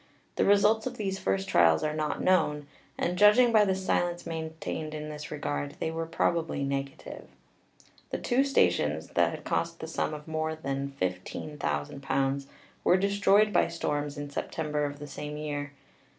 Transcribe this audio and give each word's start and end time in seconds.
The 0.35 0.45
results 0.45 0.87
of 0.87 0.97
these 0.97 1.19
first 1.19 1.47
trials 1.47 1.83
are 1.83 1.93
not 1.93 2.23
known, 2.23 2.65
and 2.97 3.19
judging 3.19 3.51
by 3.51 3.65
the 3.65 3.75
silence 3.75 4.25
maintained 4.25 4.95
in 4.95 5.09
this 5.09 5.29
regard 5.29 5.75
they 5.79 5.91
were 5.91 6.07
probably 6.07 6.63
negative. 6.63 7.27
The 8.09 8.17
two 8.17 8.43
stations, 8.43 9.09
that 9.09 9.29
had 9.29 9.43
cost 9.43 9.79
the 9.79 9.85
sum 9.85 10.15
of 10.15 10.27
more 10.27 10.55
than 10.55 10.95
£15,000, 10.99 12.45
were 12.83 12.97
destroyed 12.97 13.53
by 13.53 13.67
storms 13.67 14.17
in 14.17 14.31
September 14.31 14.85
of 14.85 14.97
the 14.97 15.05
same 15.05 15.37
year. 15.37 15.71